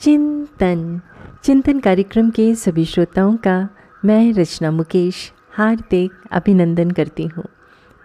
[0.00, 1.00] चिंतन।
[1.44, 3.68] चिंतन कार्यक्रम के सभी श्रोताओं का
[4.04, 7.44] मैं रचना मुकेश हार्दिक अभिनंदन करती हूँ।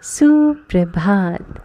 [0.02, 1.64] सुप्रभात।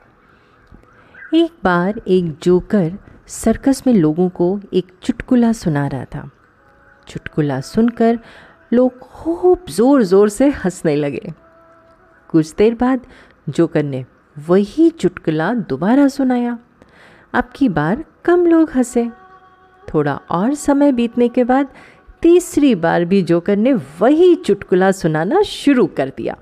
[1.34, 2.92] एक बार एक जोकर
[3.28, 6.30] सर्कस में लोगों को एक चुटकुला सुना रहा था।
[7.08, 8.20] चुटकुला सुनकर
[8.74, 11.34] लोग खूब ज़ोर ज़ोर से हंसने लगे।
[12.30, 13.08] कुछ देर बाद
[13.50, 14.06] जोकर ने
[14.38, 16.58] वही चुटकुला दोबारा सुनाया।
[17.34, 19.10] अब की बार कम लोग हंसे।
[19.94, 21.68] थोड़ा और समय बीतने के बाद
[22.22, 26.36] तीसरी बार भी जोकर ने वही चुटकुला सुनाना शुरू कर दिया।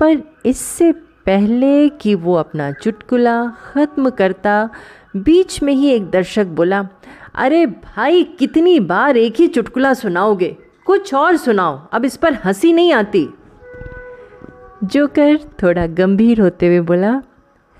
[0.00, 0.92] पर इससे
[1.26, 4.70] पहले कि वो अपना चुटकुला ख़त्म करता
[5.16, 6.88] बीच में ही एक दर्शक बोला,
[7.34, 10.56] अरे भाई, कितनी बार एक ही चुटकुला सुनाओगे?
[10.86, 13.28] कुछ और सुनाओ, अब इस पर हँसी नहीं आती।
[14.84, 17.22] जोकर थोड़ा गंभीर होते हुए बोला,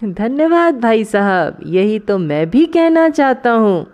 [0.05, 3.87] धन्यवाद भाई साहब, यही तो मैं भी कहना चाहता हूँ।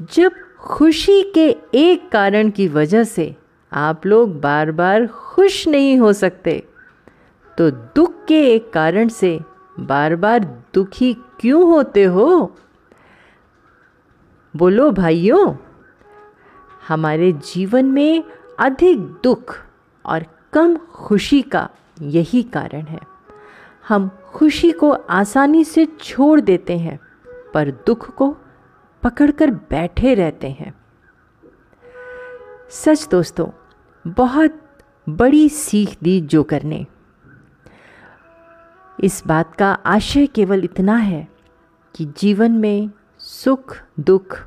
[0.00, 3.36] जब खुशी के एक कारण की वजह से
[3.72, 6.66] आप लोग बार बार खुश नहीं हो सकते
[7.58, 9.40] तो दुख के एक कारण से
[9.80, 12.56] बार बार दुखी क्यों होते हो?
[14.56, 15.54] बोलो भाइयों,
[16.88, 18.24] हमारे जीवन में
[18.58, 19.56] अधिक दुख
[20.06, 21.68] और कम खुशी का
[22.02, 23.00] यही कारण है।
[23.88, 27.00] हम खुशी को आसानी से छोड़ देते हैं,
[27.54, 28.36] पर दुख को
[29.02, 30.74] पकड़कर बैठे रहते हैं।
[32.70, 33.46] सच दोस्तों,
[34.06, 34.62] बहुत
[35.08, 36.86] बड़ी सीख दी जोकर ने।
[39.04, 41.28] इस बात का आशय केवल इतना है
[41.96, 44.38] कि जीवन में सुख, दुख,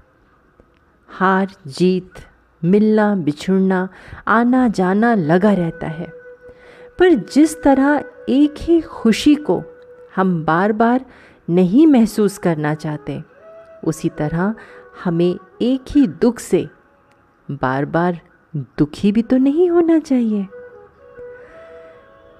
[1.07, 2.11] हार, जीत,
[2.63, 3.89] मिलना, बिछुड़ना,
[4.27, 6.07] आना जाना लगा रहता है।
[6.99, 9.63] पर जिस तरह एक ही खुशी को
[10.15, 11.05] हम बार बार
[11.49, 13.23] नहीं महसूस करना चाहते
[13.83, 14.53] उसी तरह
[15.03, 16.67] हमें एक ही दुख से
[17.51, 18.19] बार बार
[18.55, 20.47] दुखी भी तो नहीं होना चाहिए।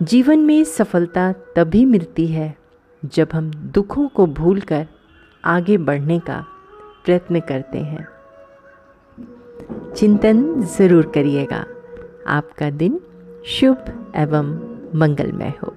[0.03, 2.55] जीवन में सफलता तभी मिलती है
[3.05, 4.87] जब हम दुखों को भूलकर
[5.45, 6.45] आगे बढ़ने का
[7.05, 8.07] प्रयत्न करते हैं।
[9.95, 11.65] चिंतन ज़रूर करिएगा।
[12.27, 12.99] आपका दिन
[13.45, 14.51] शुभ एवं
[14.95, 15.75] मंगलमय हो।